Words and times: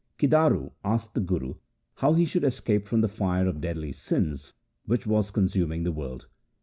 Kidaru 0.17 0.71
asked 0.83 1.13
the 1.13 1.19
Guru 1.19 1.57
how 1.97 2.13
he 2.13 2.25
should 2.25 2.43
escape 2.43 2.87
from 2.87 3.01
the 3.01 3.07
fire 3.07 3.45
of 3.47 3.53
the 3.61 3.61
deadly 3.61 3.91
sins 3.91 4.55
which 4.87 5.05
was 5.05 5.29
consuming 5.29 5.83
the 5.83 5.91
world. 5.91 6.25